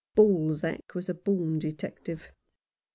[0.15, 2.31] Balzac was a born detective.